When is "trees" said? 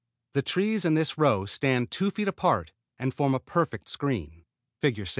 0.41-0.83